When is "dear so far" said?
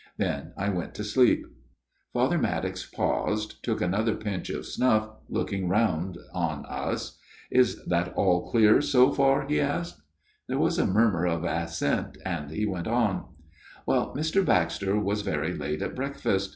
8.51-9.45